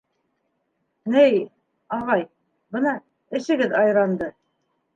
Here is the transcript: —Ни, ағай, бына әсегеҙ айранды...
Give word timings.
—Ни, 1.15 1.25
ағай, 1.99 2.25
бына 2.77 2.97
әсегеҙ 3.41 3.79
айранды... 3.83 4.35